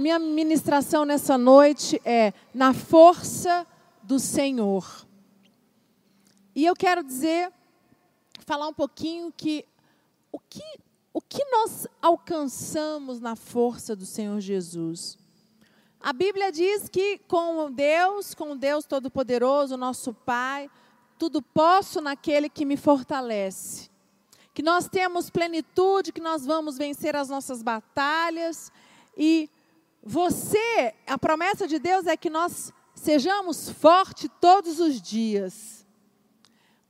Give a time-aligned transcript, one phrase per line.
[0.00, 3.66] minha ministração nessa noite é na força
[4.02, 5.06] do Senhor.
[6.54, 7.52] E eu quero dizer,
[8.40, 9.64] falar um pouquinho que
[10.32, 10.62] o que,
[11.12, 15.18] o que nós alcançamos na força do Senhor Jesus.
[16.00, 20.70] A Bíblia diz que com Deus, com Deus Todo-Poderoso, nosso Pai,
[21.18, 23.90] tudo posso naquele que me fortalece.
[24.54, 28.72] Que nós temos plenitude, que nós vamos vencer as nossas batalhas.
[29.16, 29.50] E
[30.02, 35.86] você, a promessa de Deus é que nós sejamos fortes todos os dias.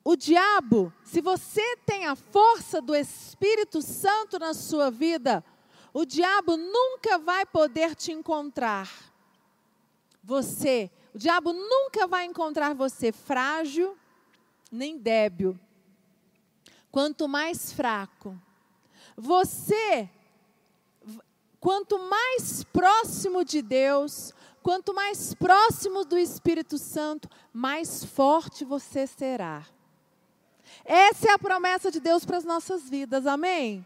[0.05, 5.45] O diabo, se você tem a força do Espírito Santo na sua vida,
[5.93, 8.89] o diabo nunca vai poder te encontrar.
[10.23, 13.97] Você, o diabo nunca vai encontrar você frágil,
[14.71, 15.59] nem débil.
[16.91, 18.41] Quanto mais fraco,
[19.17, 20.09] você,
[21.61, 24.33] quanto mais próximo de Deus,
[24.63, 29.65] quanto mais próximo do Espírito Santo, mais forte você será.
[30.85, 33.85] Essa é a promessa de Deus para as nossas vidas, amém?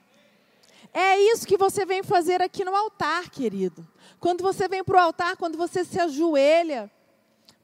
[0.92, 3.86] É isso que você vem fazer aqui no altar, querido.
[4.20, 6.90] Quando você vem para o altar, quando você se ajoelha,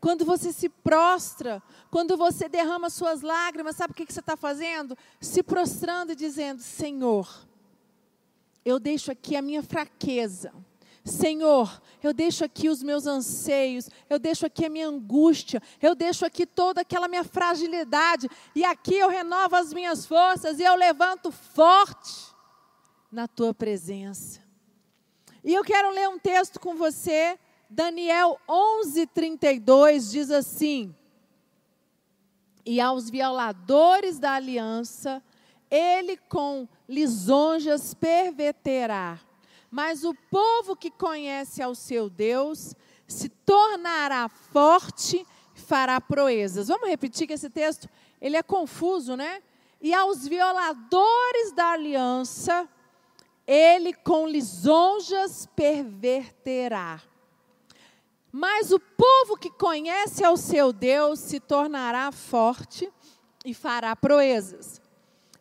[0.01, 4.37] quando você se prostra, quando você derrama suas lágrimas, sabe o que, que você está
[4.37, 4.97] fazendo?
[5.21, 7.29] Se prostrando e dizendo: Senhor,
[8.65, 10.53] eu deixo aqui a minha fraqueza.
[11.05, 16.27] Senhor, eu deixo aqui os meus anseios, eu deixo aqui a minha angústia, eu deixo
[16.27, 21.33] aqui toda aquela minha fragilidade, e aqui eu renovo as minhas forças e eu levanto
[21.33, 22.35] forte
[23.11, 24.41] na tua presença.
[25.43, 27.39] E eu quero ler um texto com você
[27.71, 30.93] Daniel 11:32 diz assim:
[32.67, 35.23] E aos violadores da aliança
[35.71, 39.21] ele com lisonjas perverterá.
[39.71, 42.75] Mas o povo que conhece ao seu Deus
[43.07, 45.25] se tornará forte
[45.55, 46.67] e fará proezas.
[46.67, 47.89] Vamos repetir que esse texto,
[48.21, 49.41] ele é confuso, né?
[49.81, 52.69] E aos violadores da aliança,
[53.47, 57.01] ele com lisonjas perverterá.
[58.33, 62.93] Mas o povo que conhece ao seu Deus se tornará forte
[63.45, 64.81] e fará proezas.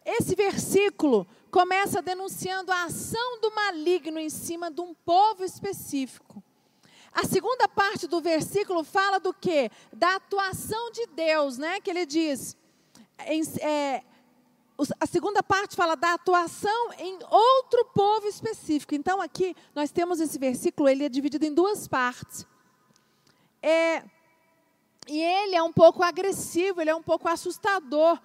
[0.05, 6.43] Esse versículo começa denunciando a ação do maligno em cima de um povo específico.
[7.11, 9.71] A segunda parte do versículo fala do que?
[9.91, 11.79] Da atuação de Deus, né?
[11.81, 12.55] Que ele diz.
[13.25, 14.03] Em, é,
[14.99, 18.93] a segunda parte fala da atuação em outro povo específico.
[18.93, 22.45] Então, aqui nós temos esse versículo, ele é dividido em duas partes.
[23.61, 24.03] É,
[25.07, 28.19] e ele é um pouco agressivo, ele é um pouco assustador.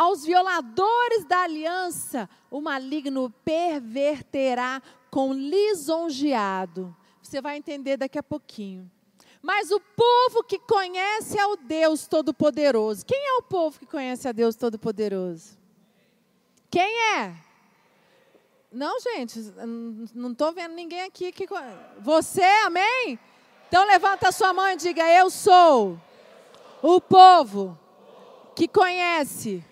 [0.00, 4.80] Aos violadores da aliança, o maligno perverterá
[5.10, 6.96] com lisonjeado.
[7.20, 8.90] Você vai entender daqui a pouquinho.
[9.42, 13.04] Mas o povo que conhece ao Deus Todo-Poderoso.
[13.04, 15.58] Quem é o povo que conhece a Deus Todo-Poderoso?
[16.70, 17.34] Quem é?
[18.72, 19.38] Não, gente,
[20.14, 21.46] não estou vendo ninguém aqui que.
[21.98, 23.18] Você, amém?
[23.68, 26.00] Então levanta a sua mão e diga: Eu sou
[26.80, 27.78] o povo
[28.56, 29.62] que conhece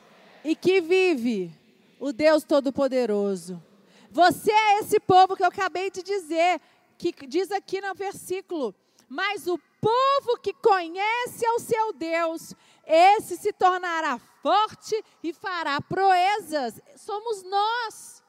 [0.44, 1.52] e que vive
[2.00, 3.62] o Deus Todo-Poderoso.
[4.10, 6.60] Você é esse povo que eu acabei de dizer,
[6.96, 8.74] que diz aqui no versículo.
[9.08, 12.54] Mas o povo que conhece ao seu Deus,
[12.86, 16.80] esse se tornará forte e fará proezas.
[16.96, 18.22] Somos nós.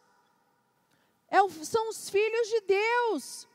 [1.30, 3.49] É, são os filhos de Deus.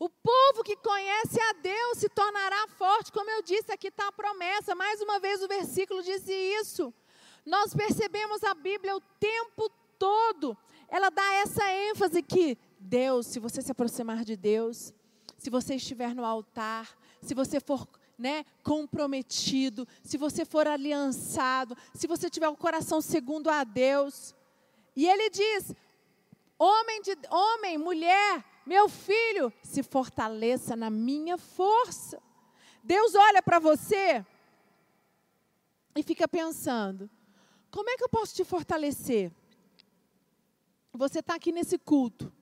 [0.00, 4.12] O povo que conhece a Deus se tornará forte, como eu disse, aqui está a
[4.12, 4.74] promessa.
[4.74, 6.90] Mais uma vez o versículo diz isso.
[7.44, 10.56] Nós percebemos a Bíblia o tempo todo.
[10.88, 14.94] Ela dá essa ênfase que Deus, se você se aproximar de Deus,
[15.36, 17.86] se você estiver no altar, se você for
[18.18, 24.34] né, comprometido, se você for aliançado, se você tiver o coração segundo a Deus.
[24.96, 25.74] E ele diz:
[26.58, 32.22] homem, de, homem, mulher, meu filho, se fortaleça na minha força.
[32.84, 34.24] Deus olha para você
[35.96, 37.10] e fica pensando:
[37.68, 39.32] como é que eu posso te fortalecer?
[40.92, 42.32] Você está aqui nesse culto.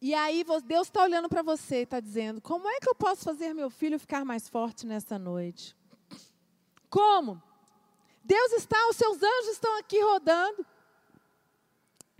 [0.00, 3.22] E aí Deus está olhando para você e está dizendo: como é que eu posso
[3.22, 5.76] fazer meu filho ficar mais forte nessa noite?
[6.90, 7.40] Como?
[8.24, 10.66] Deus está, os seus anjos estão aqui rodando.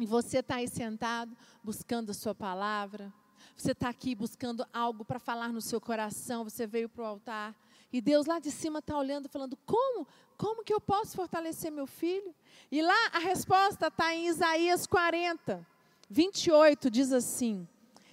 [0.02, 3.14] E você está aí sentado, buscando a sua palavra.
[3.56, 6.42] Você está aqui buscando algo para falar no seu coração.
[6.42, 7.54] Você veio para o altar.
[7.92, 10.04] E Deus lá de cima está olhando, falando: como?
[10.36, 12.34] Como que eu posso fortalecer meu filho?
[12.68, 15.64] E lá a resposta está em Isaías 40,
[16.10, 17.68] 28, diz assim: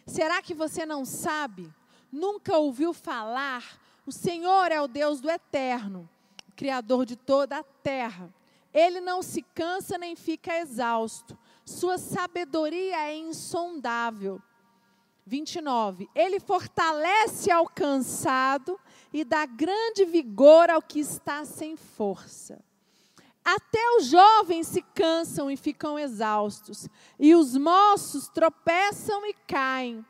[0.05, 1.73] Será que você não sabe?
[2.11, 3.63] Nunca ouviu falar?
[4.05, 6.07] O Senhor é o Deus do eterno,
[6.55, 8.31] Criador de toda a terra.
[8.71, 11.35] Ele não se cansa nem fica exausto.
[11.69, 14.41] Sua sabedoria é insondável.
[15.23, 16.09] 29.
[16.15, 18.79] Ele fortalece ao cansado
[19.13, 22.59] e dá grande vigor ao que está sem força.
[23.45, 26.89] Até os jovens se cansam e ficam exaustos,
[27.19, 30.03] e os moços tropeçam e caem.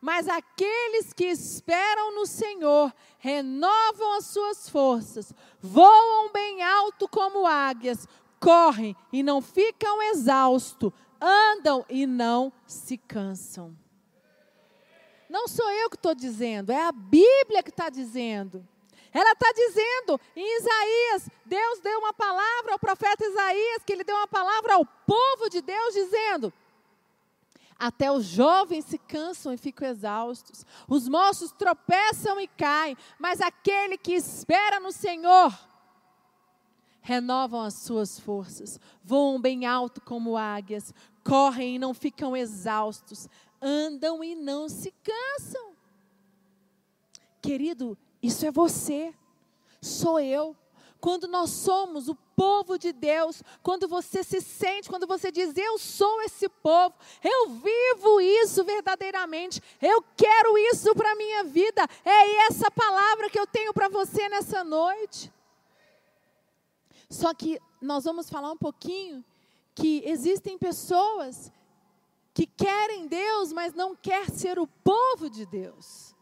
[0.00, 8.08] Mas aqueles que esperam no Senhor renovam as suas forças, voam bem alto como águias,
[8.42, 13.76] correm e não ficam exaustos, andam e não se cansam.
[15.30, 18.66] Não sou eu que estou dizendo, é a Bíblia que está dizendo.
[19.14, 24.16] Ela está dizendo em Isaías, Deus deu uma palavra ao profeta Isaías, que ele deu
[24.16, 26.52] uma palavra ao povo de Deus, dizendo:
[27.78, 33.98] até os jovens se cansam e ficam exaustos, os moços tropeçam e caem, mas aquele
[33.98, 35.52] que espera no Senhor,
[37.02, 40.94] renovam as suas forças, voam bem alto como águias,
[41.24, 43.28] correm e não ficam exaustos,
[43.60, 45.72] andam e não se cansam.
[47.42, 49.12] Querido, isso é você,
[49.80, 50.56] sou eu.
[51.00, 55.76] Quando nós somos o povo de Deus, quando você se sente, quando você diz, eu
[55.76, 56.94] sou esse povo,
[57.24, 63.38] eu vivo isso verdadeiramente, eu quero isso para a minha vida, é essa palavra que
[63.38, 65.32] eu tenho para você nessa noite.
[67.12, 69.22] Só que nós vamos falar um pouquinho
[69.74, 71.52] que existem pessoas
[72.32, 76.14] que querem Deus, mas não quer ser o povo de Deus.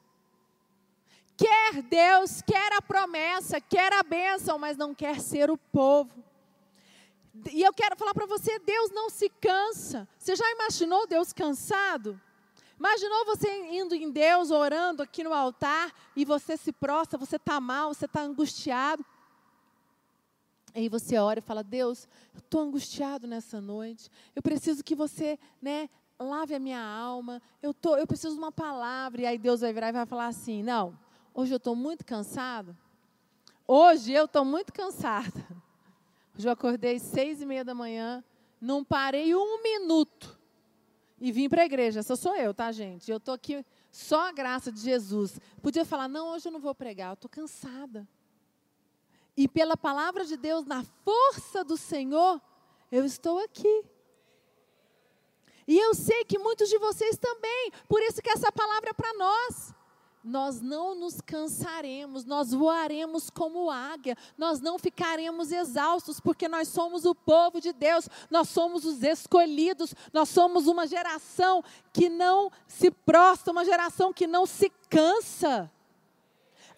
[1.37, 6.25] Quer Deus, quer a promessa, quer a bênção, mas não quer ser o povo.
[7.52, 10.08] E eu quero falar para você, Deus não se cansa.
[10.19, 12.20] Você já imaginou Deus cansado?
[12.76, 17.60] Imaginou você indo em Deus, orando aqui no altar, e você se prostra, você está
[17.60, 19.06] mal, você está angustiado.
[20.75, 24.11] Aí você ora e fala: Deus, eu estou angustiado nessa noite.
[24.34, 25.88] Eu preciso que você, né,
[26.19, 27.40] lave a minha alma.
[27.62, 29.22] Eu tô, eu preciso de uma palavra.
[29.22, 30.99] E aí Deus vai virar e vai falar assim: Não,
[31.34, 32.76] hoje eu estou muito cansado.
[33.67, 35.46] Hoje eu estou muito cansada.
[36.37, 38.25] Hoje eu acordei seis e meia da manhã,
[38.61, 40.38] não parei um minuto
[41.20, 42.00] e vim para a igreja.
[42.00, 43.11] Essa sou eu, tá, gente?
[43.11, 45.38] Eu estou aqui só a graça de Jesus.
[45.61, 47.11] Podia falar: Não, hoje eu não vou pregar.
[47.11, 48.08] Eu estou cansada.
[49.36, 52.40] E pela palavra de Deus, na força do Senhor,
[52.90, 53.84] eu estou aqui.
[55.66, 59.14] E eu sei que muitos de vocês também, por isso que essa palavra é para
[59.14, 59.74] nós.
[60.22, 67.06] Nós não nos cansaremos, nós voaremos como águia, nós não ficaremos exaustos, porque nós somos
[67.06, 72.90] o povo de Deus, nós somos os escolhidos, nós somos uma geração que não se
[72.90, 75.70] prostra, uma geração que não se cansa.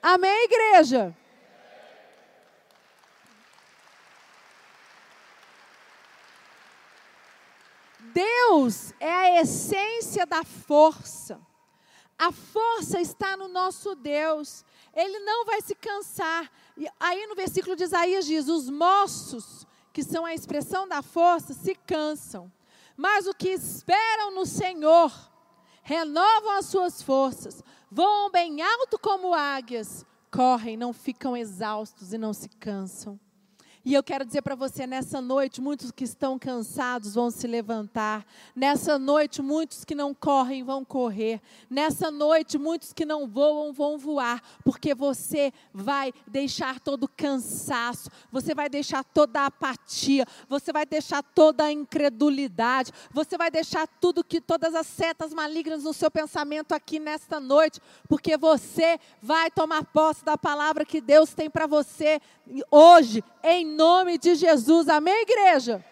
[0.01, 1.17] Amém, igreja?
[8.13, 11.41] Deus é a essência da força.
[12.19, 14.65] A força está no nosso Deus.
[14.95, 16.51] Ele não vai se cansar.
[16.77, 21.53] E aí no versículo de Isaías diz: os moços, que são a expressão da força,
[21.53, 22.53] se cansam.
[22.97, 25.13] Mas o que esperam no Senhor,
[25.83, 32.33] renovam as suas forças, voam bem alto como águias, correm, não ficam exaustos e não
[32.33, 33.19] se cansam.
[33.85, 38.25] E eu quero dizer para você, nessa noite, muitos que estão cansados vão se levantar.
[38.55, 41.41] Nessa noite, muitos que não correm vão correr.
[41.69, 44.41] Nessa noite, muitos que não voam vão voar.
[44.65, 51.65] Porque você vai deixar todo cansaço, você vai deixar toda apatia, você vai deixar toda
[51.65, 57.01] a incredulidade, você vai deixar tudo que, todas as setas malignas no seu pensamento aqui
[57.01, 57.81] nesta noite.
[58.09, 62.21] Porque você vai tomar posse da palavra que Deus tem para você
[62.71, 64.89] hoje, em nome de Jesus.
[64.89, 65.85] Amém, igreja?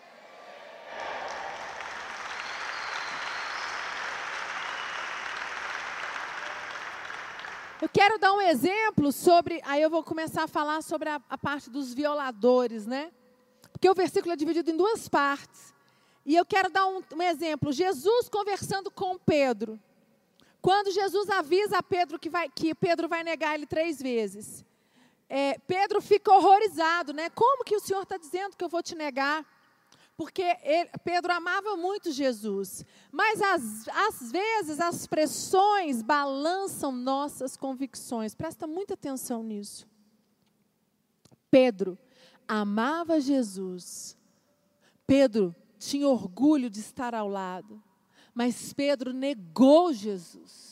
[7.82, 9.60] Eu quero dar um exemplo sobre.
[9.64, 13.10] Aí eu vou começar a falar sobre a, a, parte dos violadores, né?
[13.72, 15.74] Porque o versículo é dividido em duas partes.
[16.24, 17.72] E eu quero dar um, um exemplo.
[17.72, 19.80] Jesus conversando com Pedro.
[20.60, 24.62] Quando Jesus avisa a Pedro que, vai, que Pedro vai negar ele três vezes
[25.32, 27.30] é, Pedro fica horrorizado, né?
[27.30, 29.46] Como que o Senhor está dizendo que eu vou te negar?
[30.16, 38.34] Porque ele, Pedro amava muito Jesus, mas às, às vezes as pressões balançam nossas convicções.
[38.34, 39.88] Presta muita atenção nisso.
[41.48, 41.96] Pedro
[42.46, 44.18] amava Jesus.
[45.06, 47.80] Pedro tinha orgulho de estar ao lado.
[48.34, 50.69] Mas Pedro negou Jesus.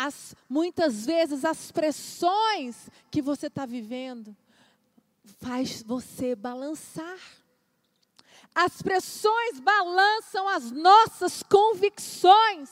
[0.00, 4.36] As, muitas vezes as pressões que você está vivendo
[5.40, 7.18] faz você balançar.
[8.54, 12.70] As pressões balançam as nossas convicções.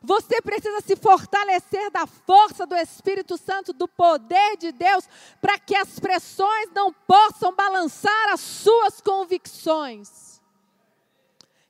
[0.00, 5.08] Você precisa se fortalecer da força do Espírito Santo, do poder de Deus,
[5.40, 10.40] para que as pressões não possam balançar as suas convicções.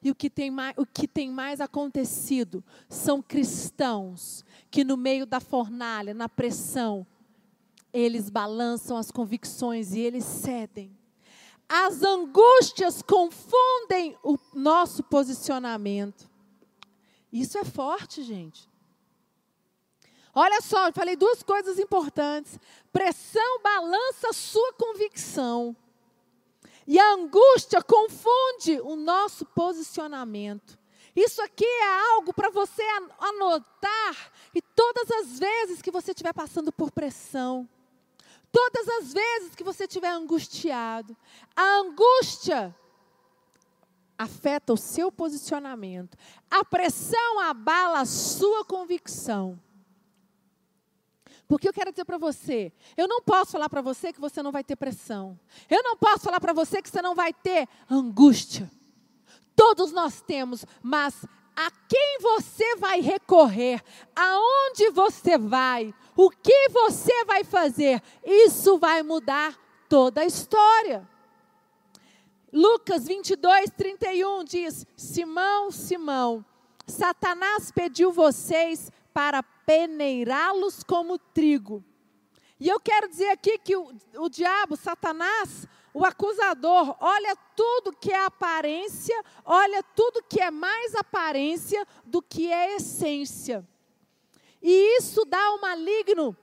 [0.03, 5.27] E o que, tem mais, o que tem mais acontecido são cristãos que, no meio
[5.27, 7.07] da fornalha, na pressão,
[7.93, 10.97] eles balançam as convicções e eles cedem.
[11.69, 16.31] As angústias confundem o nosso posicionamento.
[17.33, 18.69] Isso é forte, gente.
[20.35, 22.61] Olha só, eu falei duas coisas importantes.
[22.93, 25.75] Pressão balança a sua convicção.
[26.87, 30.79] E a angústia confunde o nosso posicionamento.
[31.17, 32.83] Isso aqui é algo para você
[33.19, 37.67] anotar e todas as vezes que você estiver passando por pressão,
[38.57, 41.15] Todas as vezes que você estiver angustiado,
[41.55, 42.75] a angústia
[44.17, 46.17] afeta o seu posicionamento.
[46.51, 49.61] A pressão abala a sua convicção.
[51.47, 54.51] Porque eu quero dizer para você, eu não posso falar para você que você não
[54.51, 55.39] vai ter pressão.
[55.69, 58.71] Eu não posso falar para você que você não vai ter angústia.
[59.57, 61.25] Todos nós temos, mas
[61.57, 63.83] a quem você vai recorrer,
[64.15, 69.59] aonde você vai, o que você vai fazer, isso vai mudar
[69.89, 71.09] toda a história.
[72.53, 76.45] Lucas 22, 31 diz: Simão, Simão,
[76.87, 81.83] Satanás pediu vocês para peneirá-los como trigo.
[82.59, 85.67] E eu quero dizer aqui que o, o diabo, Satanás,
[85.97, 92.53] o acusador olha tudo que é aparência, olha tudo que é mais aparência do que
[92.53, 93.67] é essência.
[94.61, 96.37] E isso dá ao maligno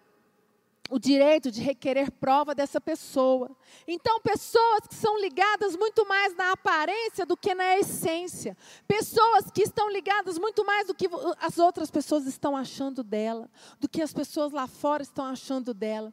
[0.89, 3.55] o direito de requerer prova dessa pessoa.
[3.87, 8.57] Então, pessoas que são ligadas muito mais na aparência do que na essência.
[8.87, 11.07] Pessoas que estão ligadas muito mais do que
[11.39, 13.47] as outras pessoas estão achando dela,
[13.79, 16.11] do que as pessoas lá fora estão achando dela.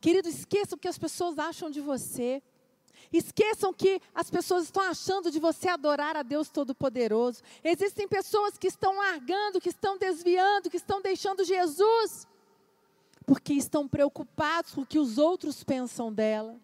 [0.00, 2.42] Querido, esqueça o que as pessoas acham de você.
[3.12, 7.42] Esqueçam que as pessoas estão achando de você adorar a Deus Todo-Poderoso.
[7.64, 12.26] Existem pessoas que estão largando, que estão desviando, que estão deixando Jesus,
[13.26, 16.56] porque estão preocupados com o que os outros pensam dela.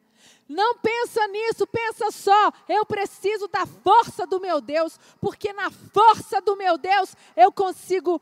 [0.49, 6.41] Não pensa nisso, pensa só, eu preciso da força do meu Deus, porque na força
[6.41, 8.21] do meu Deus eu consigo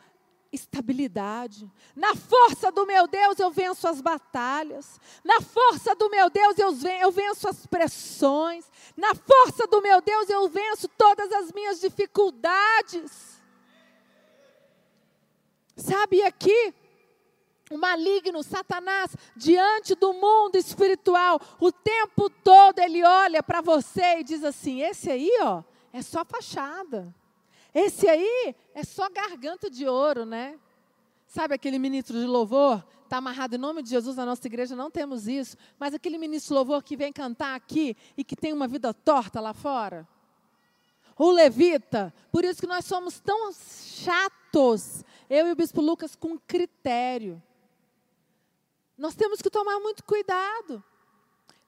[0.53, 1.71] estabilidade.
[1.97, 5.01] Na força do meu Deus eu venço as batalhas.
[5.25, 8.71] Na força do meu Deus eu venço as pressões.
[8.97, 13.41] Na força do meu Deus eu venço todas as minhas dificuldades.
[15.77, 16.75] Sabe aqui?
[17.71, 24.25] O maligno, Satanás, diante do mundo espiritual, o tempo todo ele olha para você e
[24.25, 27.15] diz assim: esse aí, ó, é só fachada.
[27.75, 30.59] Esse aí é só garganta de ouro, né?
[31.27, 32.85] Sabe aquele ministro de louvor?
[33.05, 35.57] Está amarrado em nome de Jesus na nossa igreja, não temos isso.
[35.79, 39.41] Mas aquele ministro de louvor que vem cantar aqui e que tem uma vida torta
[39.41, 40.07] lá fora.
[41.17, 42.13] O levita.
[42.31, 47.43] Por isso que nós somos tão chatos, eu e o bispo Lucas, com critério.
[48.97, 50.83] Nós temos que tomar muito cuidado.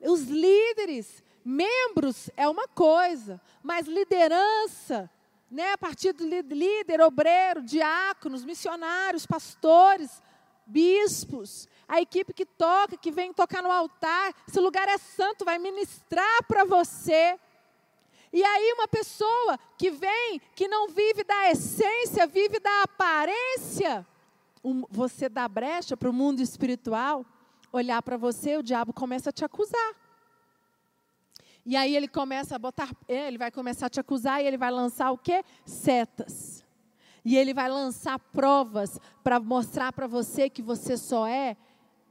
[0.00, 5.10] Os líderes, membros é uma coisa, mas liderança
[5.50, 10.22] né, a partir do líder, obreiro, diáconos, missionários, pastores,
[10.66, 15.58] bispos, a equipe que toca, que vem tocar no altar, esse lugar é santo, vai
[15.58, 17.38] ministrar para você.
[18.32, 24.04] E aí uma pessoa que vem, que não vive da essência, vive da aparência,
[24.90, 27.24] você dá brecha para o mundo espiritual,
[27.70, 30.03] olhar para você, o diabo começa a te acusar.
[31.66, 34.58] E aí ele começa a botar, é, ele vai começar a te acusar e ele
[34.58, 35.42] vai lançar o quê?
[35.64, 36.62] Setas.
[37.24, 41.56] E ele vai lançar provas para mostrar para você que você só é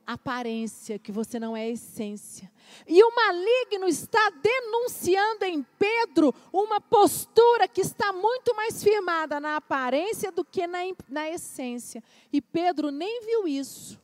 [0.05, 2.51] aparência, que você não é essência.
[2.87, 9.57] E o maligno está denunciando em Pedro uma postura que está muito mais firmada na
[9.57, 12.03] aparência do que na, na essência.
[12.31, 14.01] E Pedro nem viu isso.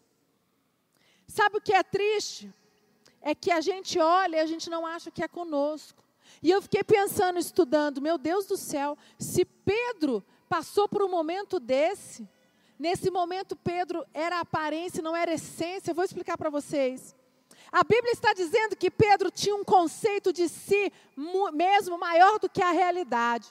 [1.27, 2.53] Sabe o que é triste?
[3.22, 6.04] É que a gente olha e a gente não acha que é conosco.
[6.42, 11.60] E eu fiquei pensando, estudando, meu Deus do céu, se Pedro passou por um momento
[11.60, 12.28] desse,
[12.78, 17.16] nesse momento Pedro era aparência, não era essência, eu vou explicar para vocês.
[17.72, 20.92] A Bíblia está dizendo que Pedro tinha um conceito de si
[21.54, 23.48] mesmo maior do que a realidade.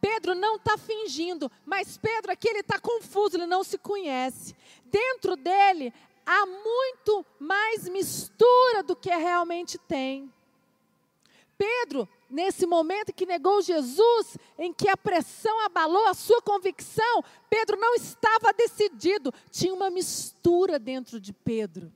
[0.00, 4.56] Pedro não está fingindo, mas Pedro aqui ele está confuso, ele não se conhece.
[4.84, 5.94] Dentro dele
[6.26, 10.32] há muito mais mistura do que realmente tem.
[11.56, 17.76] Pedro, nesse momento que negou Jesus, em que a pressão abalou a sua convicção, Pedro
[17.78, 21.92] não estava decidido, tinha uma mistura dentro de Pedro.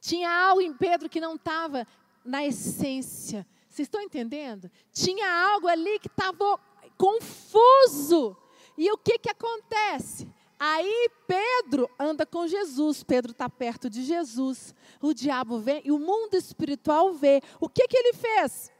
[0.00, 1.86] Tinha algo em Pedro que não estava
[2.24, 3.46] na essência.
[3.68, 4.68] Vocês estão entendendo?
[4.92, 6.58] Tinha algo ali que estava
[6.98, 8.36] confuso.
[8.76, 10.28] E o que, que acontece?
[10.64, 14.72] Aí Pedro anda com Jesus, Pedro está perto de Jesus.
[15.00, 17.42] O diabo vem e o mundo espiritual vê.
[17.58, 18.70] O que, que ele fez?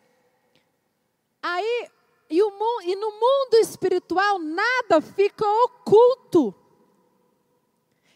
[1.42, 1.88] Aí,
[2.30, 6.54] e, o, e no mundo espiritual nada fica oculto.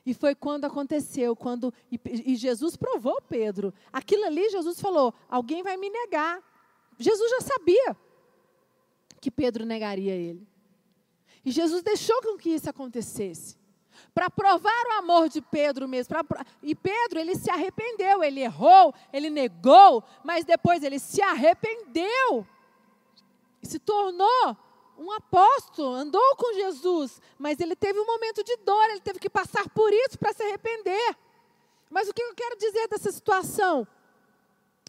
[0.07, 3.75] E foi quando aconteceu, quando e, e, Jesus provou Pedro.
[3.93, 6.41] Aquilo ali, Jesus falou: alguém vai me negar.
[6.97, 7.97] Jesus já sabia
[9.21, 10.47] que Pedro negaria ele.
[11.47, 13.57] E Jesus deixou com que isso acontecesse.
[14.13, 16.25] Para provar o amor de Pedro mesmo.
[16.25, 22.45] Pra, e Pedro, ele se arrependeu, ele errou, ele negou, mas depois ele se arrependeu.
[23.63, 24.57] E se tornou
[24.99, 29.31] um apóstolo, andou com Jesus, mas ele teve um momento de dor, ele teve que
[29.31, 31.17] passar por isso para se arrepender.
[31.89, 33.87] Mas o que eu quero dizer dessa situação?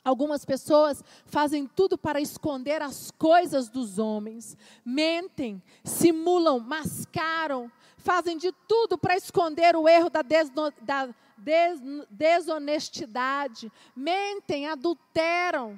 [0.08, 8.54] Algumas pessoas fazem tudo para esconder as coisas dos homens, mentem, simulam, mascaram, fazem de
[8.70, 15.78] tudo para esconder o erro da, desno, da des, desonestidade, mentem, adulteram.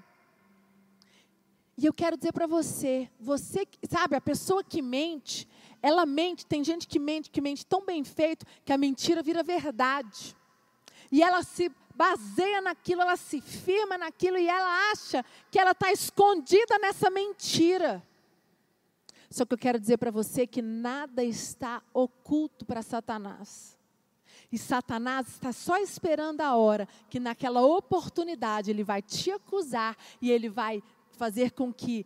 [1.76, 5.48] E eu quero dizer para você, você, sabe, a pessoa que mente,
[5.82, 9.42] ela mente, tem gente que mente, que mente tão bem feito que a mentira vira
[9.42, 10.36] verdade.
[11.12, 15.92] E ela se baseia naquilo, ela se firma naquilo e ela acha que ela está
[15.92, 18.02] escondida nessa mentira.
[19.30, 23.78] Só que eu quero dizer para você que nada está oculto para Satanás.
[24.50, 30.32] E Satanás está só esperando a hora que naquela oportunidade ele vai te acusar e
[30.32, 30.82] ele vai
[31.12, 32.06] fazer com que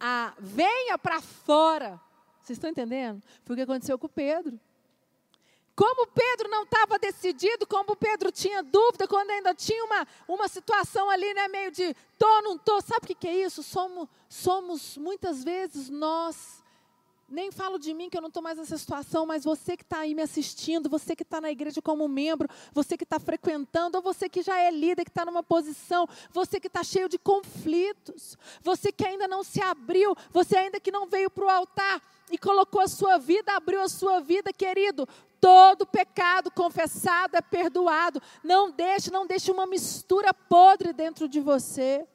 [0.00, 2.00] a, venha para fora.
[2.42, 3.22] Vocês estão entendendo?
[3.44, 4.58] Foi o que aconteceu com Pedro.
[5.74, 11.08] Como Pedro não estava decidido, como Pedro tinha dúvida, quando ainda tinha uma, uma situação
[11.08, 13.62] ali, né, meio de tô, não tô, sabe o que, que é isso?
[13.62, 16.62] Somos, somos muitas vezes nós,
[17.30, 20.00] nem falo de mim que eu não estou mais nessa situação, mas você que está
[20.00, 24.02] aí me assistindo, você que está na igreja como membro, você que está frequentando, ou
[24.02, 28.36] você que já é líder, que está numa posição, você que está cheio de conflitos,
[28.60, 32.02] você que ainda não se abriu, você ainda que não veio para o altar
[32.32, 35.08] e colocou a sua vida, abriu a sua vida, querido,
[35.40, 38.20] Todo pecado confessado é perdoado.
[38.44, 42.06] Não deixe, não deixe uma mistura podre dentro de você.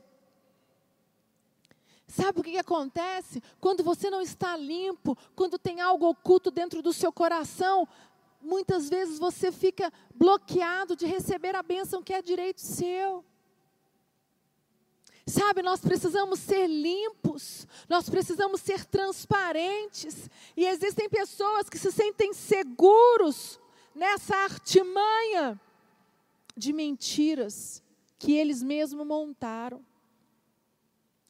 [2.07, 3.41] Sabe o que, que, acontece?
[3.59, 7.87] Quando você não está limpo, quando tem algo oculto dentro do seu coração,
[8.41, 13.25] muitas vezes você fica bloqueado de receber a bênção que é direito seu.
[15.27, 20.29] Sabe, nós precisamos ser limpos, nós precisamos ser transparentes.
[20.55, 23.59] E existem pessoas que se sentem seguros
[23.95, 25.59] nessa artimanha
[26.55, 27.81] de mentiras
[28.19, 29.83] que eles mesmos montaram.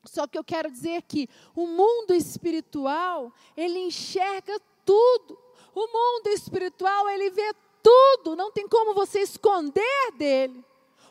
[0.03, 5.39] Só que eu quero dizer que o mundo espiritual, ele enxerga tudo.
[5.73, 10.63] O mundo espiritual, ele vê tudo, não tem como você esconder dele.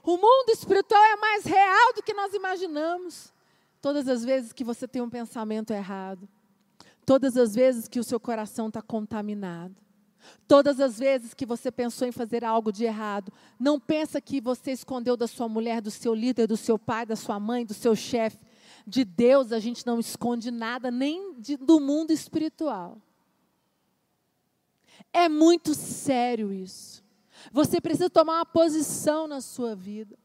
[0.05, 3.33] O mundo espiritual é mais real do que nós imaginamos.
[3.81, 6.29] Todas as vezes que você tem um pensamento errado,
[7.07, 9.75] todas as vezes que o seu coração está contaminado,
[10.47, 14.73] todas as vezes que você pensou em fazer algo de errado, não pensa que você
[14.73, 17.97] escondeu da sua mulher, do seu líder, do seu pai, da sua mãe, do seu
[17.97, 18.39] chefe.
[18.87, 22.99] De Deus a gente não esconde nada, nem de, do mundo espiritual.
[25.13, 27.04] É muito sério isso.
[27.53, 30.19] Você precisa tomar uma posição na sua vida.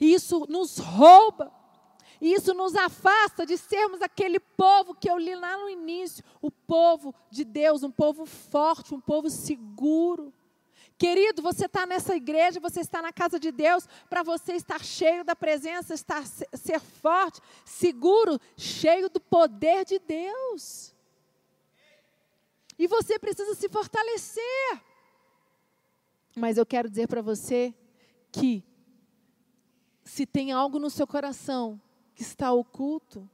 [0.00, 1.52] E isso nos rouba.
[2.20, 6.50] E isso nos afasta de sermos aquele povo que eu li lá no início, o
[6.50, 10.32] povo de Deus, um povo forte, um povo seguro.
[10.98, 15.24] Querido, você está nessa igreja, você está na casa de Deus, para você estar cheio
[15.24, 20.94] da presença, estar ser forte, seguro, cheio do poder de Deus.
[22.78, 24.82] E você precisa se fortalecer.
[26.38, 27.74] Mas eu quero dizer para você
[28.30, 28.62] que
[30.04, 31.80] se tem algo no seu coração
[32.14, 33.28] que está oculto,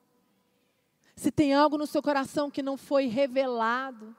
[1.16, 4.16] se tem algo no seu coração que não foi revelado,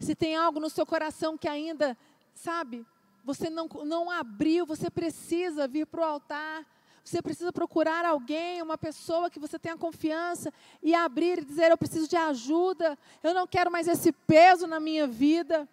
[0.00, 1.96] se tem algo no seu coração que ainda,
[2.34, 2.84] sabe,
[3.22, 6.66] você não, não abriu, você precisa vir para o altar,
[7.04, 10.50] Você precisa procurar alguém, uma pessoa que você tenha confiança
[10.82, 14.80] e abrir e dizer: Eu preciso de ajuda, eu não quero mais esse peso na
[14.80, 15.68] minha vida.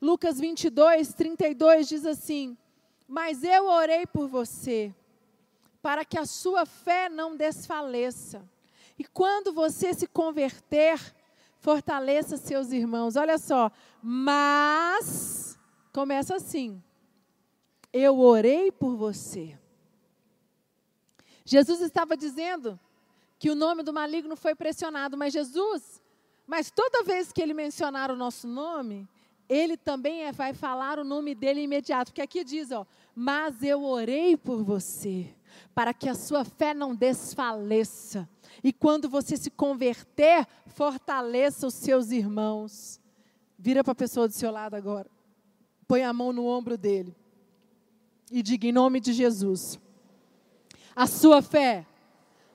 [0.00, 2.56] Lucas 22, 32 diz assim:
[3.06, 4.94] Mas eu orei por você,
[5.80, 8.48] para que a sua fé não desfaleça.
[8.98, 11.00] E quando você se converter,
[11.58, 13.16] fortaleça seus irmãos.
[13.16, 15.58] Olha só, mas
[15.92, 16.82] começa assim:
[17.92, 19.58] Eu orei por você.
[21.44, 22.78] Jesus estava dizendo
[23.38, 26.02] que o nome do maligno foi pressionado, mas Jesus,
[26.46, 29.08] mas toda vez que ele mencionar o nosso nome,
[29.48, 33.84] ele também é, vai falar o nome dele imediato, porque aqui diz, ó, mas eu
[33.84, 35.34] orei por você,
[35.74, 38.28] para que a sua fé não desfaleça.
[38.62, 43.00] E quando você se converter, fortaleça os seus irmãos.
[43.58, 45.08] Vira para a pessoa do seu lado agora.
[45.86, 47.14] Põe a mão no ombro dele.
[48.30, 49.78] E diga em nome de Jesus:
[50.96, 51.86] a sua fé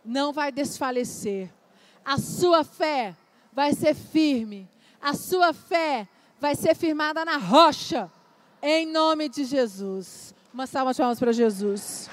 [0.03, 1.51] não vai desfalecer.
[2.03, 3.15] A sua fé
[3.51, 4.67] vai ser firme.
[5.01, 6.07] A sua fé
[6.39, 8.11] vai ser firmada na rocha.
[8.61, 10.33] Em nome de Jesus.
[10.53, 12.09] Uma salva de palmas para Jesus.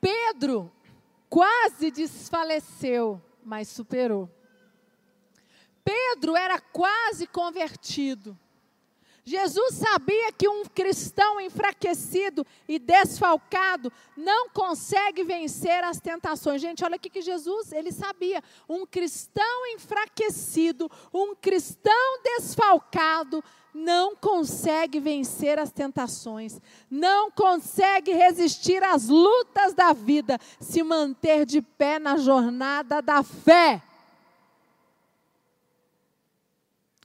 [0.00, 0.70] Pedro
[1.28, 4.28] quase desfaleceu, mas superou.
[5.84, 8.38] Pedro era quase convertido.
[9.30, 16.60] Jesus sabia que um cristão enfraquecido e desfalcado não consegue vencer as tentações.
[16.60, 18.42] Gente, olha aqui que Jesus, ele sabia.
[18.68, 29.06] Um cristão enfraquecido, um cristão desfalcado, não consegue vencer as tentações, não consegue resistir às
[29.06, 33.80] lutas da vida, se manter de pé na jornada da fé.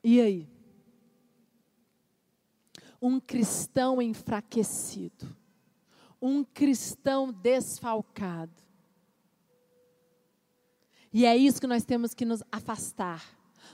[0.04, 0.55] E aí?
[3.06, 5.38] Um cristão enfraquecido,
[6.20, 8.64] um cristão desfalcado.
[11.14, 13.24] E é isso que nós temos que nos afastar.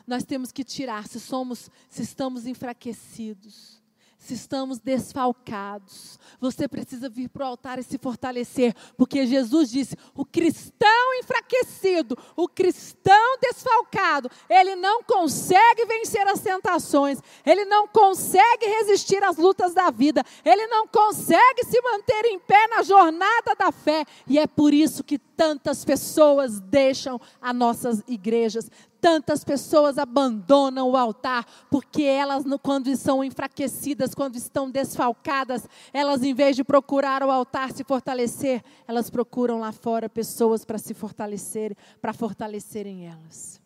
[0.05, 3.80] Nós temos que tirar se somos, se estamos enfraquecidos
[4.21, 9.97] se estamos desfalcados, você precisa vir para o altar e se fortalecer, porque Jesus disse:
[10.15, 18.67] o cristão enfraquecido, o cristão desfalcado, ele não consegue vencer as tentações, ele não consegue
[18.67, 23.71] resistir às lutas da vida, ele não consegue se manter em pé na jornada da
[23.71, 28.69] fé, e é por isso que tantas pessoas deixam as nossas igrejas,
[29.01, 36.35] Tantas pessoas abandonam o altar porque elas, quando são enfraquecidas, quando estão desfalcadas, elas, em
[36.35, 41.75] vez de procurar o altar se fortalecer, elas procuram lá fora pessoas para se fortalecer,
[41.99, 43.59] para fortalecerem elas.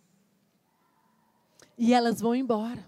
[1.77, 2.83] E elas vão embora,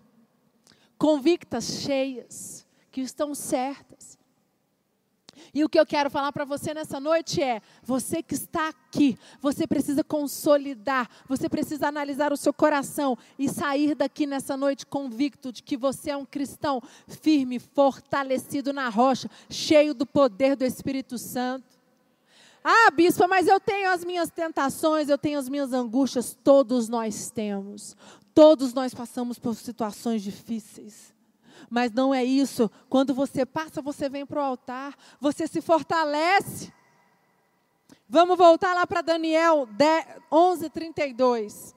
[0.98, 4.17] convictas, cheias, que estão certas,
[5.58, 9.18] e o que eu quero falar para você nessa noite é: você que está aqui,
[9.42, 15.52] você precisa consolidar, você precisa analisar o seu coração e sair daqui nessa noite convicto
[15.52, 21.18] de que você é um cristão firme, fortalecido na rocha, cheio do poder do Espírito
[21.18, 21.66] Santo.
[22.64, 27.32] Ah, bispa, mas eu tenho as minhas tentações, eu tenho as minhas angústias, todos nós
[27.32, 27.98] temos.
[28.32, 31.17] Todos nós passamos por situações difíceis.
[31.70, 32.72] Mas não é isso.
[32.90, 36.72] Quando você passa, você vem para o altar, você se fortalece.
[38.08, 39.68] Vamos voltar lá para Daniel
[40.32, 41.76] 11, 32.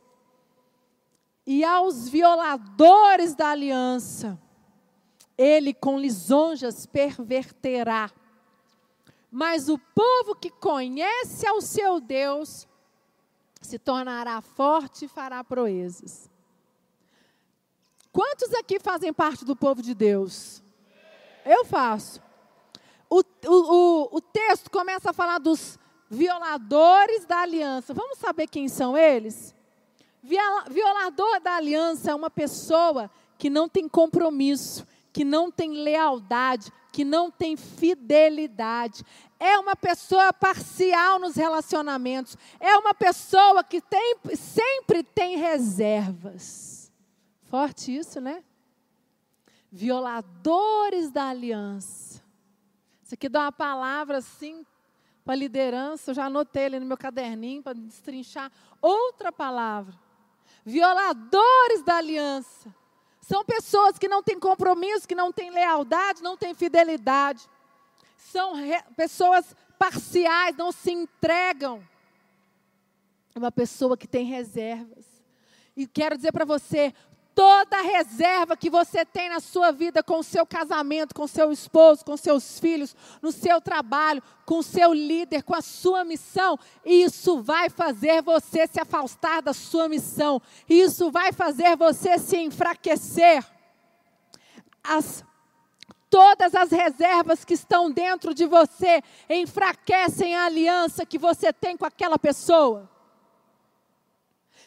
[1.45, 4.41] E aos violadores da aliança,
[5.37, 8.11] ele com lisonjas perverterá.
[9.31, 12.69] Mas o povo que conhece ao seu Deus
[13.61, 16.30] se tornará forte e fará proezas.
[18.21, 20.63] Quantos aqui fazem parte do povo de Deus?
[21.43, 22.21] Eu faço.
[23.09, 25.79] O, o, o, texto começa a falar dos
[26.11, 27.95] violadores da aliança.
[27.95, 29.55] Vamos saber quem são eles?
[30.23, 37.07] Violador da aliança é uma pessoa que não tem compromisso, que não tem lealdade, que
[37.07, 39.03] não tem fidelidade.
[39.39, 42.37] É uma pessoa parcial nos relacionamentos.
[42.61, 46.80] É uma pessoa que tem, sempre tem reservas.
[47.51, 48.45] Forte isso, né?
[49.73, 52.23] Violadores da aliança.
[53.03, 54.65] Isso aqui dá uma palavra assim
[55.25, 56.13] para liderança.
[56.13, 59.99] Eu já anotei ali no meu caderninho para destrinchar outra palavra.
[60.65, 62.73] Violadores da aliança.
[63.21, 67.49] São pessoas que não têm compromisso, que não têm lealdade, não têm fidelidade.
[68.17, 68.53] São
[68.97, 71.83] pessoas parciais, não se entregam.
[73.35, 75.05] Uma pessoa que tem reservas.
[75.77, 76.95] E quero dizer para você:
[77.41, 82.05] toda reserva que você tem na sua vida com o seu casamento, com seu esposo,
[82.05, 87.41] com seus filhos, no seu trabalho, com o seu líder, com a sua missão, isso
[87.41, 90.43] vai fazer você se afastar da sua missão.
[90.69, 93.43] Isso vai fazer você se enfraquecer.
[94.85, 95.25] As
[96.11, 101.87] todas as reservas que estão dentro de você enfraquecem a aliança que você tem com
[101.87, 102.87] aquela pessoa.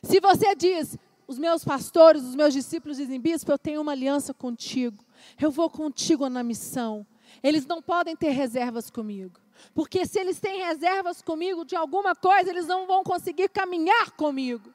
[0.02, 4.34] Se você diz, os meus pastores, os meus discípulos dizem, bispo, eu tenho uma aliança
[4.34, 5.04] contigo,
[5.40, 7.06] eu vou contigo na missão.
[7.42, 9.40] Eles não podem ter reservas comigo.
[9.74, 14.74] Porque se eles têm reservas comigo de alguma coisa, eles não vão conseguir caminhar comigo.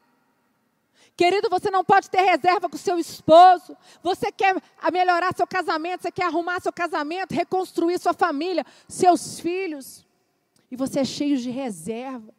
[1.16, 3.76] Querido, você não pode ter reserva com seu esposo.
[4.02, 4.54] Você quer
[4.92, 10.06] melhorar seu casamento, você quer arrumar seu casamento, reconstruir sua família, seus filhos.
[10.70, 12.32] E você é cheio de reserva.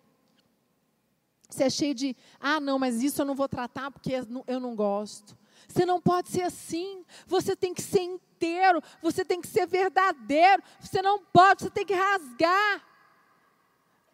[1.49, 4.13] Você é cheio de, ah, não, mas isso eu não vou tratar porque
[4.47, 5.35] eu não gosto.
[5.67, 7.03] Você não pode ser assim.
[7.27, 8.81] Você tem que ser inteiro.
[9.01, 10.61] Você tem que ser verdadeiro.
[10.79, 12.85] Você não pode, você tem que rasgar.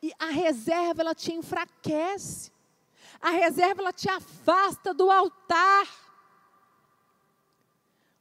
[0.01, 2.51] E a reserva, ela te enfraquece.
[3.21, 5.87] A reserva ela te afasta do altar.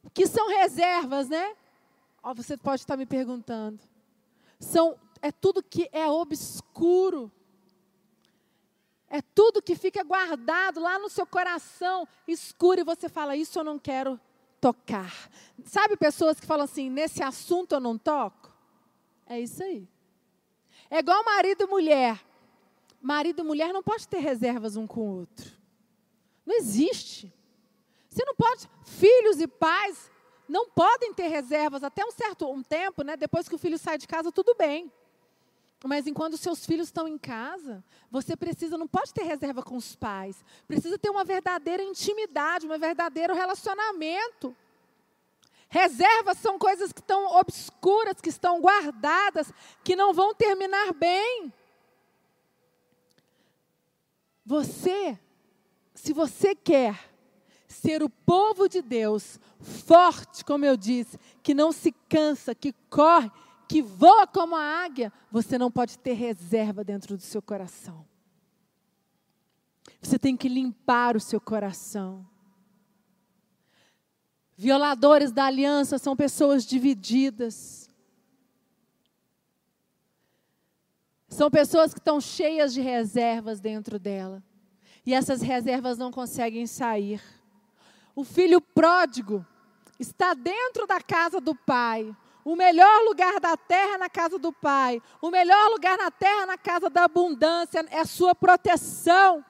[0.02, 1.56] O que são reservas, né?
[2.22, 3.80] Oh, você pode estar me perguntando.
[4.58, 7.32] São é tudo que é obscuro.
[9.14, 13.64] É tudo que fica guardado lá no seu coração, escuro, e você fala: Isso eu
[13.64, 14.18] não quero
[14.60, 15.12] tocar.
[15.64, 18.52] Sabe pessoas que falam assim: Nesse assunto eu não toco?
[19.26, 19.88] É isso aí.
[20.90, 22.20] É igual marido e mulher
[23.04, 25.52] marido e mulher não pode ter reservas um com o outro.
[26.46, 27.30] Não existe.
[28.08, 30.10] Você não pode, filhos e pais
[30.48, 33.16] não podem ter reservas até um certo um tempo, né?
[33.16, 34.90] Depois que o filho sai de casa, tudo bem.
[35.86, 39.94] Mas enquanto seus filhos estão em casa, você precisa, não pode ter reserva com os
[39.94, 40.42] pais.
[40.66, 44.56] Precisa ter uma verdadeira intimidade, um verdadeiro relacionamento.
[45.68, 49.52] Reservas são coisas que estão obscuras, que estão guardadas,
[49.84, 51.52] que não vão terminar bem.
[54.46, 55.18] Você,
[55.94, 56.98] se você quer
[57.68, 63.30] ser o povo de Deus, forte, como eu disse, que não se cansa, que corre,
[63.68, 68.06] que voa como a águia, você não pode ter reserva dentro do seu coração.
[70.00, 72.26] Você tem que limpar o seu coração.
[74.56, 77.90] Violadores da aliança são pessoas divididas.
[81.28, 84.42] São pessoas que estão cheias de reservas dentro dela.
[85.04, 87.20] E essas reservas não conseguem sair.
[88.14, 89.44] O filho pródigo
[89.98, 92.14] está dentro da casa do pai.
[92.44, 95.00] O melhor lugar da terra na casa do pai.
[95.20, 99.44] O melhor lugar na terra na casa da abundância é a sua proteção.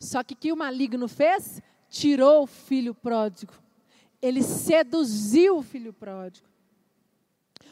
[0.00, 1.60] Só que o que o maligno fez?
[1.88, 3.52] Tirou o filho pródigo.
[4.22, 6.48] Ele seduziu o filho pródigo.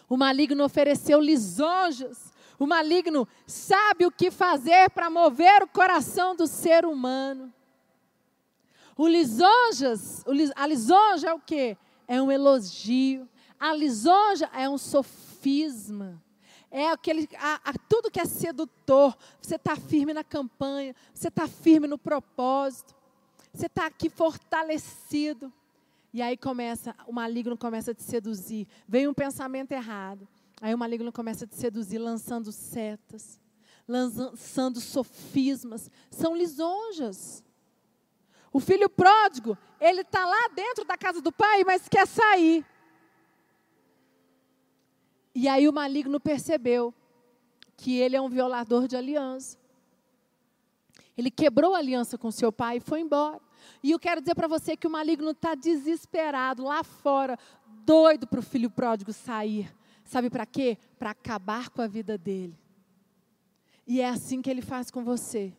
[0.09, 6.47] O maligno ofereceu lisonjas o maligno sabe o que fazer para mover o coração do
[6.47, 7.53] ser humano.
[8.97, 11.77] O lisonjas, a lisonja é o quê?
[12.07, 13.29] É um elogio.
[13.63, 16.21] A lisonja é um sofisma.
[16.69, 19.17] É aquele, a, a, tudo que é sedutor.
[19.41, 22.93] Você está firme na campanha, você está firme no propósito,
[23.55, 25.53] você está aqui fortalecido.
[26.13, 28.67] E aí começa, o maligno começa a te seduzir.
[28.89, 30.27] Vem um pensamento errado.
[30.61, 33.41] Aí o maligno começa a te seduzir, lançando setas,
[33.87, 35.89] lançando sofismas.
[36.11, 37.45] São lisonjas.
[38.53, 42.67] O filho pródigo, ele está lá dentro da casa do pai, mas quer sair.
[45.35, 46.95] E aí o maligno percebeu
[47.77, 49.59] que ele é um violador de aliança.
[51.17, 53.41] Ele quebrou a aliança com seu pai e foi embora.
[53.83, 57.39] E eu quero dizer para você que o maligno está desesperado lá fora,
[57.85, 59.73] doido para o filho pródigo sair.
[60.05, 60.79] Sabe para quê?
[60.99, 62.59] Para acabar com a vida dele.
[63.87, 65.53] E é assim que ele faz com você.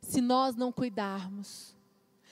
[0.00, 1.76] Se nós não cuidarmos,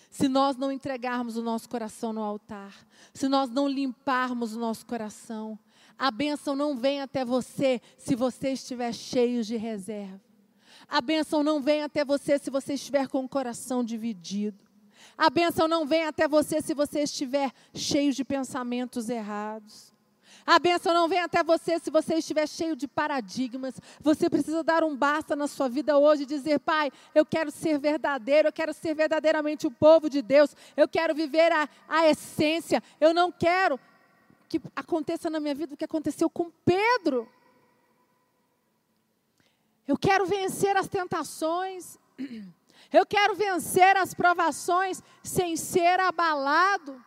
[0.09, 2.75] se nós não entregarmos o nosso coração no altar,
[3.13, 5.59] se nós não limparmos o nosso coração,
[6.01, 10.19] a bênção não vem até você se você estiver cheio de reserva.
[10.89, 14.65] A bênção não vem até você se você estiver com o coração dividido.
[15.17, 19.93] A bênção não vem até você se você estiver cheio de pensamentos errados.
[20.47, 23.79] A bênção não vem até você se você estiver cheio de paradigmas.
[24.01, 27.79] Você precisa dar um basta na sua vida hoje e dizer: Pai, eu quero ser
[27.79, 32.83] verdadeiro, eu quero ser verdadeiramente o povo de Deus, eu quero viver a, a essência.
[32.99, 33.79] Eu não quero
[34.51, 37.33] que aconteça na minha vida o que aconteceu com Pedro.
[39.87, 41.97] Eu quero vencer as tentações.
[42.93, 47.01] Eu quero vencer as provações sem ser abalado.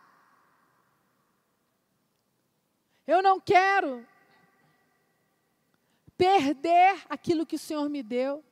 [3.06, 4.06] Eu não quero
[6.16, 8.42] perder aquilo que o Senhor me deu.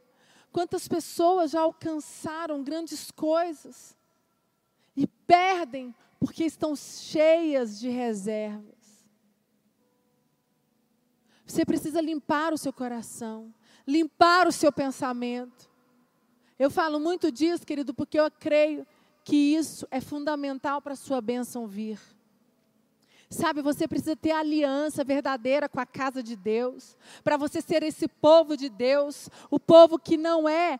[0.52, 3.96] Quantas pessoas já alcançaram grandes coisas
[4.94, 8.71] e perdem porque estão cheias de reservas.
[11.46, 13.52] Você precisa limpar o seu coração,
[13.87, 15.70] limpar o seu pensamento.
[16.59, 18.87] Eu falo muito disso, querido, porque eu creio
[19.24, 21.98] que isso é fundamental para a sua bênção vir.
[23.33, 28.07] Sabe, você precisa ter aliança verdadeira com a casa de Deus, para você ser esse
[28.07, 30.78] povo de Deus, o povo que não é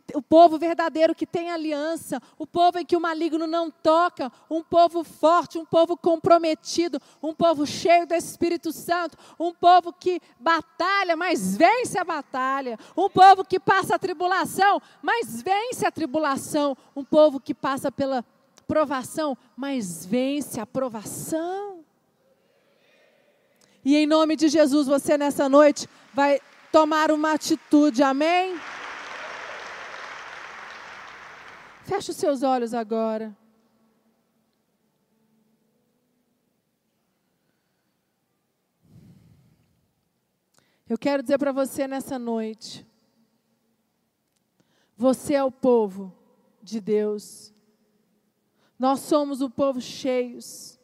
[0.00, 4.30] que, o povo verdadeiro que tem aliança, o povo em que o maligno não toca,
[4.50, 10.20] um povo forte, um povo comprometido, um povo cheio do Espírito Santo, um povo que
[10.38, 16.76] batalha, mas vence a batalha, um povo que passa a tribulação, mas vence a tribulação,
[16.96, 18.24] um povo que passa pela
[18.66, 21.84] provação, mas vence a provação.
[23.84, 26.40] E em nome de Jesus, você nessa noite vai
[26.72, 28.58] tomar uma atitude, amém?
[31.84, 33.36] Feche os seus olhos agora.
[40.88, 42.86] Eu quero dizer para você nessa noite:
[44.96, 46.10] você é o povo
[46.62, 47.52] de Deus.
[48.78, 50.80] Nós somos o povo cheios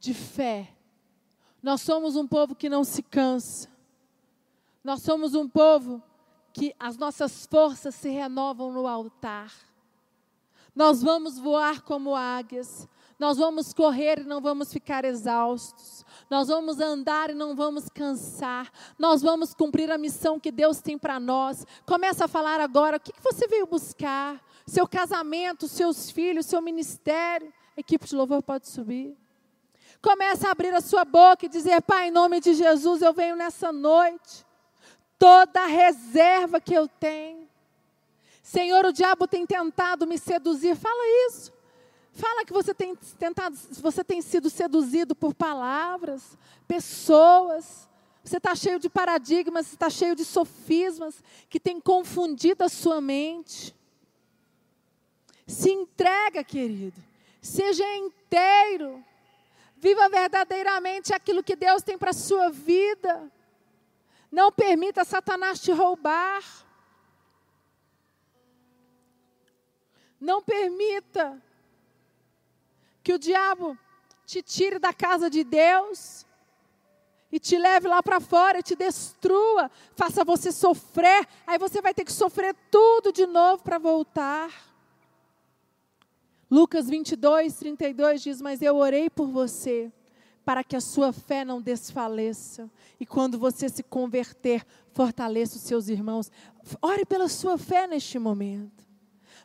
[0.00, 0.74] de fé.
[1.62, 3.68] Nós somos um povo que não se cansa.
[4.82, 6.02] Nós somos um povo
[6.52, 9.52] que as nossas forças se renovam no altar.
[10.74, 12.88] Nós vamos voar como águias,
[13.18, 18.72] nós vamos correr e não vamos ficar exaustos, nós vamos andar e não vamos cansar,
[18.98, 21.66] nós vamos cumprir a missão que Deus tem para nós.
[21.86, 24.42] Começa a falar agora: o que, você veio buscar?
[24.66, 27.52] Seu casamento, seus filhos, seu ministério.
[27.76, 29.16] A equipe de louvor pode subir.
[30.00, 33.36] Começa a abrir a sua boca e dizer: Pai, em nome de Jesus, eu venho
[33.36, 34.44] nessa noite
[35.22, 37.48] toda a reserva que eu tenho.
[38.42, 40.74] Senhor, o diabo tem tentado me seduzir.
[40.74, 41.52] Fala isso.
[42.10, 47.88] Fala que você tem tentado, você tem sido seduzido por palavras, pessoas.
[48.24, 53.72] Você está cheio de paradigmas, está cheio de sofismas que tem confundido a sua mente.
[55.46, 57.00] Se entrega, querido.
[57.40, 59.04] Seja inteiro.
[59.76, 63.30] Viva verdadeiramente aquilo que Deus tem para a sua vida.
[64.32, 66.42] Não permita Satanás te roubar.
[70.18, 71.40] Não permita
[73.02, 73.78] que o diabo
[74.24, 76.24] te tire da casa de Deus
[77.30, 81.92] e te leve lá para fora e te destrua, faça você sofrer, aí você vai
[81.92, 84.50] ter que sofrer tudo de novo para voltar.
[86.50, 89.92] Lucas 22, 32 diz: Mas eu orei por você
[90.44, 92.70] para que a sua fé não desfaleça.
[92.98, 96.30] E quando você se converter, fortaleça os seus irmãos.
[96.80, 98.84] Ore pela sua fé neste momento.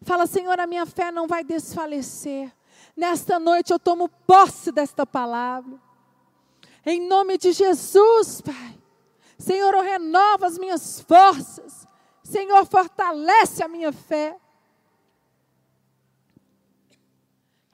[0.02, 2.54] Fala, Senhor, a minha fé não vai desfalecer.
[2.96, 5.80] Nesta noite eu tomo posse desta palavra.
[6.86, 8.78] Em nome de Jesus, Pai.
[9.38, 11.86] Senhor, eu renovo as minhas forças.
[12.24, 14.36] Senhor, fortalece a minha fé.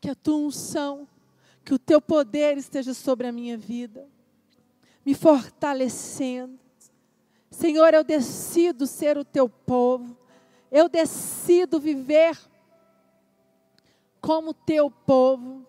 [0.01, 1.07] Que a tua unção
[1.63, 4.07] que o teu poder esteja sobre a minha vida,
[5.05, 6.59] me fortalecendo.
[7.49, 10.17] Senhor, eu decido ser o teu povo,
[10.71, 12.37] eu decido viver
[14.19, 15.65] como teu povo.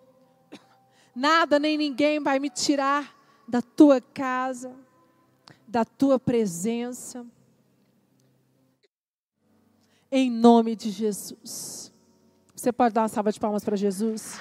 [1.14, 3.14] Nada nem ninguém vai me tirar
[3.46, 4.74] da tua casa,
[5.66, 7.26] da tua presença.
[10.10, 11.92] Em nome de Jesus.
[12.54, 14.38] Você pode dar uma salva de palmas para Jesus?